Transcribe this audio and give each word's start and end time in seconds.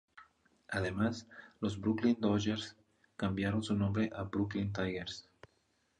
Además, 0.69 1.27
los 1.59 1.79
Brooklyn 1.79 2.17
Dodgers 2.19 2.75
cambiaron 3.15 3.61
su 3.61 3.75
nombre 3.75 4.09
a 4.15 4.23
Brooklyn 4.23 4.73
Tigers. 4.73 5.29